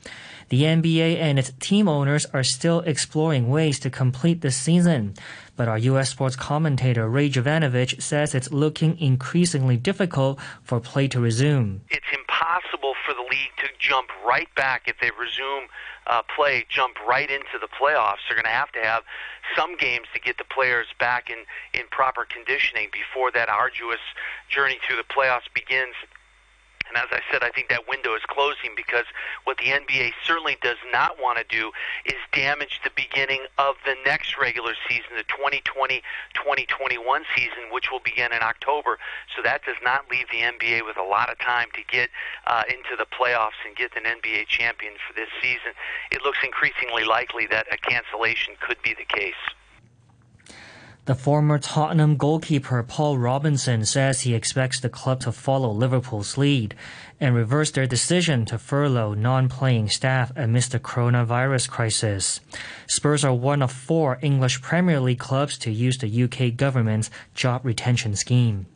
The 0.50 0.64
NBA 0.64 1.16
and 1.16 1.38
its 1.38 1.52
team 1.58 1.88
owners 1.88 2.26
are 2.34 2.42
still 2.42 2.80
exploring 2.80 3.48
ways 3.48 3.78
to 3.80 3.88
complete 3.88 4.42
the 4.42 4.50
season. 4.50 5.14
But 5.56 5.68
our 5.68 5.78
U.S. 5.78 6.10
sports 6.10 6.36
commentator 6.36 7.08
Ray 7.08 7.30
Jovanovich 7.30 8.02
says 8.02 8.34
it's 8.34 8.50
looking 8.50 8.98
increasingly 8.98 9.76
difficult 9.76 10.38
for 10.62 10.80
play 10.80 11.08
to 11.08 11.20
resume. 11.20 11.82
It's 11.88 12.04
impossible 12.50 12.94
for 13.04 13.14
the 13.14 13.22
league 13.22 13.54
to 13.58 13.68
jump 13.78 14.08
right 14.26 14.52
back 14.54 14.82
if 14.86 14.96
they 15.00 15.10
resume 15.18 15.68
uh, 16.06 16.22
play, 16.34 16.64
jump 16.68 16.96
right 17.06 17.30
into 17.30 17.58
the 17.60 17.68
playoffs. 17.68 18.18
They're 18.28 18.36
going 18.36 18.44
to 18.44 18.50
have 18.50 18.72
to 18.72 18.80
have 18.80 19.02
some 19.56 19.76
games 19.76 20.06
to 20.14 20.20
get 20.20 20.38
the 20.38 20.44
players 20.44 20.86
back 20.98 21.30
in, 21.30 21.44
in 21.78 21.86
proper 21.90 22.26
conditioning 22.28 22.88
before 22.92 23.30
that 23.32 23.48
arduous 23.48 24.00
journey 24.48 24.78
through 24.86 24.96
the 24.96 25.04
playoffs 25.04 25.48
begins. 25.54 25.94
And 26.90 26.98
as 26.98 27.06
I 27.12 27.20
said, 27.30 27.44
I 27.44 27.50
think 27.50 27.68
that 27.70 27.86
window 27.86 28.16
is 28.16 28.22
closing 28.26 28.74
because 28.74 29.06
what 29.44 29.58
the 29.58 29.70
NBA 29.70 30.10
certainly 30.26 30.58
does 30.60 30.82
not 30.90 31.22
want 31.22 31.38
to 31.38 31.44
do 31.46 31.70
is 32.04 32.18
damage 32.32 32.80
the 32.82 32.90
beginning 32.96 33.46
of 33.58 33.76
the 33.86 33.94
next 34.04 34.36
regular 34.36 34.74
season, 34.88 35.14
the 35.14 35.22
2020-2021 35.30 36.02
season, 37.34 37.70
which 37.70 37.92
will 37.92 38.00
begin 38.00 38.32
in 38.32 38.42
October. 38.42 38.98
So 39.36 39.42
that 39.42 39.64
does 39.64 39.78
not 39.84 40.10
leave 40.10 40.26
the 40.34 40.42
NBA 40.42 40.84
with 40.84 40.98
a 40.98 41.06
lot 41.06 41.30
of 41.30 41.38
time 41.38 41.68
to 41.74 41.82
get 41.86 42.10
uh, 42.46 42.64
into 42.68 42.98
the 42.98 43.06
playoffs 43.06 43.62
and 43.64 43.76
get 43.76 43.94
an 43.96 44.02
NBA 44.02 44.48
champion 44.48 44.94
for 45.06 45.14
this 45.14 45.28
season. 45.40 45.78
It 46.10 46.22
looks 46.22 46.38
increasingly 46.42 47.04
likely 47.04 47.46
that 47.46 47.66
a 47.70 47.78
cancellation 47.78 48.54
could 48.60 48.82
be 48.82 48.94
the 48.94 49.06
case. 49.06 49.38
The 51.06 51.14
former 51.14 51.58
Tottenham 51.58 52.16
goalkeeper 52.16 52.82
Paul 52.82 53.16
Robinson 53.16 53.84
says 53.86 54.20
he 54.20 54.34
expects 54.34 54.80
the 54.80 54.90
club 54.90 55.20
to 55.20 55.32
follow 55.32 55.70
Liverpool's 55.70 56.36
lead 56.36 56.74
and 57.18 57.34
reverse 57.34 57.70
their 57.70 57.86
decision 57.86 58.44
to 58.46 58.58
furlough 58.58 59.14
non-playing 59.14 59.88
staff 59.88 60.30
amidst 60.36 60.72
the 60.72 60.78
coronavirus 60.78 61.70
crisis. 61.70 62.40
Spurs 62.86 63.24
are 63.24 63.34
one 63.34 63.62
of 63.62 63.72
four 63.72 64.18
English 64.20 64.60
Premier 64.60 65.00
League 65.00 65.18
clubs 65.18 65.56
to 65.58 65.70
use 65.70 65.96
the 65.98 66.24
UK 66.24 66.54
government's 66.56 67.10
job 67.34 67.64
retention 67.64 68.14
scheme. 68.14 68.66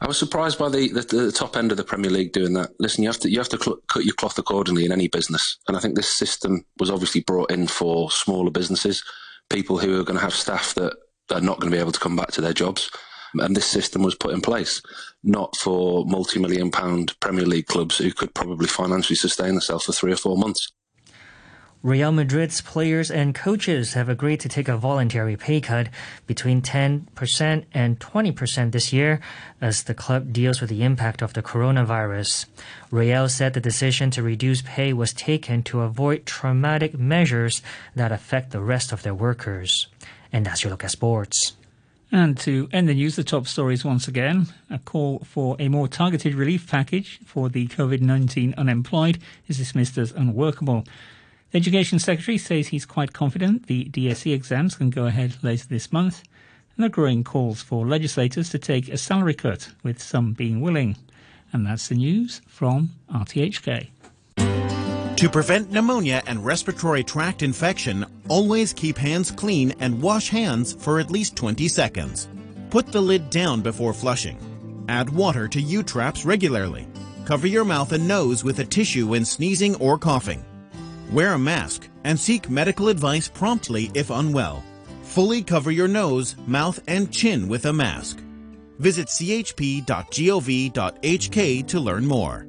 I 0.00 0.06
was 0.06 0.18
surprised 0.18 0.58
by 0.58 0.68
the, 0.68 0.88
the, 0.88 1.02
the, 1.02 1.32
top 1.32 1.56
end 1.56 1.70
of 1.70 1.78
the 1.78 1.84
Premier 1.84 2.10
League 2.10 2.32
doing 2.32 2.52
that. 2.54 2.70
Listen, 2.78 3.02
you 3.02 3.08
have 3.08 3.20
to 3.20 3.30
you 3.30 3.38
have 3.38 3.48
to 3.50 3.58
cl- 3.58 3.78
cut 3.88 4.04
your 4.04 4.14
cloth 4.14 4.38
accordingly 4.38 4.84
in 4.84 4.92
any 4.92 5.08
business, 5.08 5.56
and 5.68 5.76
I 5.76 5.80
think 5.80 5.94
this 5.94 6.14
system 6.14 6.66
was 6.78 6.90
obviously 6.90 7.22
brought 7.22 7.50
in 7.50 7.66
for 7.66 8.10
smaller 8.10 8.50
businesses, 8.50 9.02
people 9.48 9.78
who 9.78 9.98
are 9.98 10.04
going 10.04 10.18
to 10.18 10.24
have 10.24 10.34
staff 10.34 10.74
that 10.74 10.96
are 11.30 11.40
not 11.40 11.60
going 11.60 11.70
to 11.70 11.76
be 11.76 11.80
able 11.80 11.92
to 11.92 12.00
come 12.00 12.16
back 12.16 12.32
to 12.32 12.40
their 12.40 12.52
jobs. 12.52 12.90
And 13.34 13.54
this 13.54 13.66
system 13.66 14.02
was 14.02 14.14
put 14.14 14.32
in 14.32 14.40
place 14.40 14.80
not 15.22 15.56
for 15.56 16.06
multi 16.06 16.38
million 16.38 16.70
pound 16.70 17.18
Premier 17.20 17.44
League 17.44 17.66
clubs 17.66 17.98
who 17.98 18.12
could 18.12 18.32
probably 18.34 18.68
financially 18.68 19.16
sustain 19.16 19.50
themselves 19.50 19.84
for 19.84 19.92
three 19.92 20.12
or 20.12 20.16
four 20.16 20.38
months. 20.38 20.72
Real 21.82 22.10
Madrid's 22.10 22.62
players 22.62 23.12
and 23.12 23.32
coaches 23.34 23.92
have 23.92 24.08
agreed 24.08 24.40
to 24.40 24.48
take 24.48 24.66
a 24.66 24.76
voluntary 24.76 25.36
pay 25.36 25.60
cut 25.60 25.88
between 26.26 26.60
10% 26.60 27.64
and 27.72 28.00
20% 28.00 28.72
this 28.72 28.92
year 28.92 29.20
as 29.60 29.84
the 29.84 29.94
club 29.94 30.32
deals 30.32 30.60
with 30.60 30.70
the 30.70 30.82
impact 30.82 31.22
of 31.22 31.34
the 31.34 31.42
coronavirus. 31.42 32.46
Real 32.90 33.28
said 33.28 33.52
the 33.52 33.60
decision 33.60 34.10
to 34.10 34.22
reduce 34.22 34.62
pay 34.62 34.92
was 34.92 35.12
taken 35.12 35.62
to 35.64 35.82
avoid 35.82 36.26
traumatic 36.26 36.98
measures 36.98 37.62
that 37.94 38.10
affect 38.10 38.50
the 38.50 38.60
rest 38.60 38.90
of 38.90 39.04
their 39.04 39.14
workers. 39.14 39.86
And 40.32 40.44
that's 40.44 40.62
your 40.62 40.70
look 40.70 40.84
at 40.84 40.90
sports. 40.90 41.52
And 42.12 42.38
to 42.38 42.68
end 42.72 42.88
the 42.88 42.94
news, 42.94 43.16
the 43.16 43.24
top 43.24 43.46
stories 43.46 43.84
once 43.84 44.06
again. 44.06 44.46
A 44.70 44.78
call 44.78 45.20
for 45.20 45.56
a 45.58 45.68
more 45.68 45.88
targeted 45.88 46.34
relief 46.34 46.70
package 46.70 47.18
for 47.24 47.48
the 47.48 47.66
COVID 47.66 48.00
19 48.00 48.54
unemployed 48.56 49.18
is 49.48 49.58
dismissed 49.58 49.98
as 49.98 50.12
unworkable. 50.12 50.84
The 51.50 51.58
Education 51.58 51.98
Secretary 51.98 52.38
says 52.38 52.68
he's 52.68 52.86
quite 52.86 53.12
confident 53.12 53.66
the 53.66 53.86
DSE 53.86 54.32
exams 54.32 54.76
can 54.76 54.90
go 54.90 55.06
ahead 55.06 55.36
later 55.42 55.66
this 55.68 55.92
month. 55.92 56.22
And 56.76 56.84
are 56.84 56.90
growing 56.90 57.24
calls 57.24 57.62
for 57.62 57.86
legislators 57.86 58.50
to 58.50 58.58
take 58.58 58.88
a 58.88 58.98
salary 58.98 59.32
cut, 59.32 59.70
with 59.82 60.02
some 60.02 60.34
being 60.34 60.60
willing. 60.60 60.96
And 61.52 61.66
that's 61.66 61.88
the 61.88 61.94
news 61.94 62.42
from 62.46 62.90
RTHK. 63.10 63.88
To 65.16 65.30
prevent 65.30 65.72
pneumonia 65.72 66.22
and 66.26 66.44
respiratory 66.44 67.02
tract 67.02 67.42
infection, 67.42 68.04
always 68.28 68.74
keep 68.74 68.98
hands 68.98 69.30
clean 69.30 69.74
and 69.80 70.02
wash 70.02 70.28
hands 70.28 70.74
for 70.74 71.00
at 71.00 71.10
least 71.10 71.34
20 71.36 71.68
seconds. 71.68 72.28
Put 72.68 72.92
the 72.92 73.00
lid 73.00 73.30
down 73.30 73.62
before 73.62 73.94
flushing. 73.94 74.38
Add 74.90 75.08
water 75.08 75.48
to 75.48 75.58
U-traps 75.60 76.26
regularly. 76.26 76.86
Cover 77.24 77.46
your 77.46 77.64
mouth 77.64 77.92
and 77.92 78.06
nose 78.06 78.44
with 78.44 78.58
a 78.58 78.64
tissue 78.64 79.06
when 79.06 79.24
sneezing 79.24 79.74
or 79.76 79.96
coughing. 79.96 80.44
Wear 81.10 81.32
a 81.32 81.38
mask 81.38 81.88
and 82.04 82.20
seek 82.20 82.50
medical 82.50 82.88
advice 82.88 83.26
promptly 83.26 83.90
if 83.94 84.10
unwell. 84.10 84.62
Fully 85.02 85.42
cover 85.42 85.70
your 85.70 85.88
nose, 85.88 86.36
mouth, 86.46 86.78
and 86.88 87.10
chin 87.10 87.48
with 87.48 87.64
a 87.64 87.72
mask. 87.72 88.18
Visit 88.78 89.06
chp.gov.hk 89.06 89.86
to 91.68 91.80
learn 91.80 92.04
more. 92.04 92.46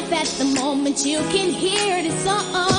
Life 0.00 0.12
at 0.12 0.26
the 0.38 0.44
moment 0.60 1.04
you 1.04 1.18
can 1.30 1.50
hear 1.50 2.02
the 2.02 2.10
song. 2.20 2.69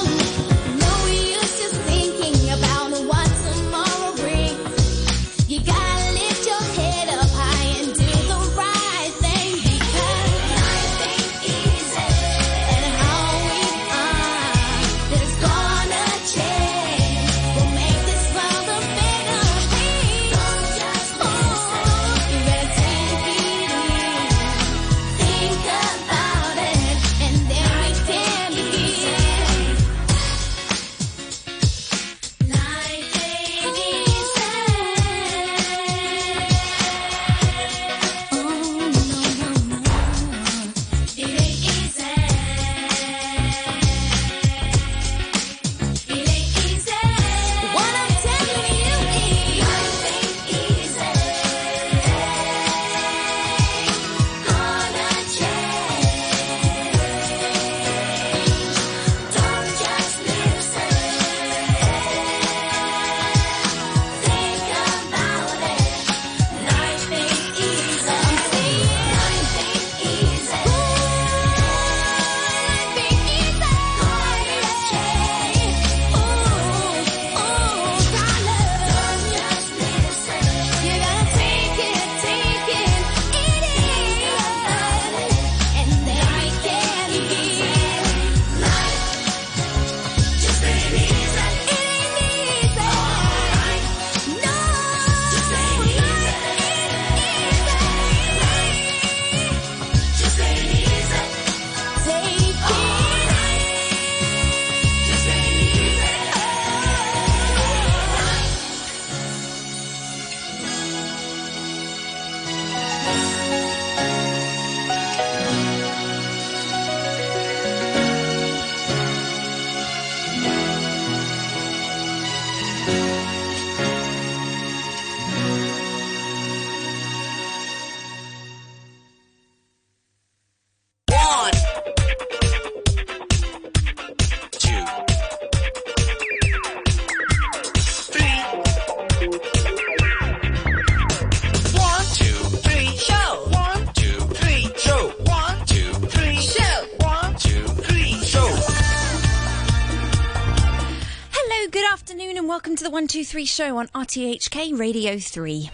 123 153.12 153.46
show 153.46 153.78
on 153.78 153.88
RTHK 153.90 154.80
Radio 154.80 155.20
3. 155.20 155.70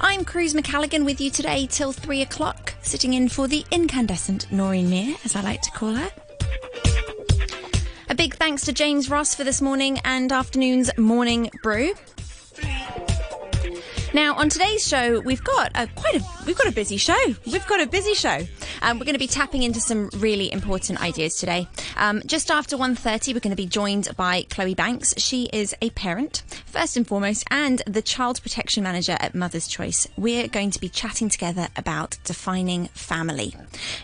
I'm 0.00 0.24
Cruz 0.24 0.54
McCalligan 0.54 1.04
with 1.04 1.20
you 1.20 1.30
today 1.30 1.68
till 1.68 1.92
3 1.92 2.22
o'clock, 2.22 2.74
sitting 2.82 3.14
in 3.14 3.28
for 3.28 3.46
the 3.46 3.64
incandescent 3.70 4.50
Noreen 4.50 4.90
Mir, 4.90 5.14
as 5.24 5.36
I 5.36 5.40
like 5.42 5.62
to 5.62 5.70
call 5.70 5.92
her. 5.92 6.10
A 8.08 8.14
big 8.16 8.34
thanks 8.34 8.64
to 8.64 8.72
James 8.72 9.08
Ross 9.08 9.36
for 9.36 9.44
this 9.44 9.62
morning 9.62 10.00
and 10.04 10.32
afternoon's 10.32 10.90
morning 10.98 11.48
brew. 11.62 11.92
Now, 14.12 14.34
on 14.34 14.48
today's 14.48 14.84
show, 14.84 15.20
we've 15.20 15.44
got 15.44 15.70
a 15.76 15.86
quite 15.86 16.16
a 16.16 16.24
we've 16.44 16.58
got 16.58 16.66
a 16.66 16.72
busy 16.72 16.96
show. 16.96 17.24
We've 17.46 17.66
got 17.68 17.80
a 17.80 17.86
busy 17.86 18.14
show. 18.14 18.40
Um, 18.82 18.98
we're 18.98 19.04
going 19.04 19.14
to 19.14 19.20
be 19.20 19.28
tapping 19.28 19.62
into 19.62 19.80
some 19.80 20.10
really 20.16 20.52
important 20.52 21.00
ideas 21.00 21.36
today. 21.36 21.68
Um, 21.96 22.20
just 22.26 22.50
after 22.50 22.76
1.30, 22.76 23.32
we're 23.32 23.38
going 23.38 23.50
to 23.50 23.56
be 23.56 23.66
joined 23.66 24.08
by 24.16 24.42
Chloe 24.50 24.74
Banks. 24.74 25.14
She 25.18 25.48
is 25.52 25.72
a 25.80 25.90
parent, 25.90 26.42
first 26.66 26.96
and 26.96 27.06
foremost, 27.06 27.44
and 27.48 27.80
the 27.86 28.02
Child 28.02 28.42
Protection 28.42 28.82
Manager 28.82 29.16
at 29.20 29.36
Mother's 29.36 29.68
Choice. 29.68 30.08
We're 30.16 30.48
going 30.48 30.72
to 30.72 30.80
be 30.80 30.88
chatting 30.88 31.28
together 31.28 31.68
about 31.76 32.18
defining 32.24 32.88
family, 32.88 33.54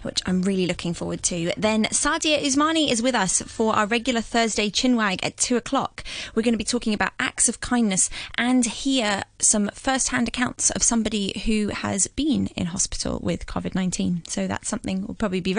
which 0.02 0.22
I'm 0.26 0.42
really 0.42 0.68
looking 0.68 0.94
forward 0.94 1.24
to. 1.24 1.52
Then 1.56 1.86
Sadia 1.86 2.40
Usmani 2.40 2.88
is 2.88 3.02
with 3.02 3.16
us 3.16 3.42
for 3.42 3.74
our 3.74 3.86
regular 3.86 4.20
Thursday 4.20 4.70
chinwag 4.70 5.18
at 5.24 5.36
2 5.38 5.56
o'clock. 5.56 6.04
We're 6.36 6.42
going 6.42 6.54
to 6.54 6.58
be 6.58 6.62
talking 6.62 6.94
about 6.94 7.10
acts 7.18 7.48
of 7.48 7.60
kindness 7.60 8.10
and 8.36 8.64
hear 8.64 9.24
some 9.40 9.70
first-hand 9.74 10.28
accounts 10.28 10.70
of 10.70 10.84
somebody 10.84 11.42
who 11.46 11.68
has 11.68 12.06
been 12.06 12.46
in 12.54 12.66
hospital 12.66 13.18
with 13.20 13.46
COVID-19. 13.46 14.28
So 14.28 14.46
that's 14.46 14.67
something 14.68 15.06
we'll 15.06 15.14
probably 15.14 15.40
be 15.40 15.54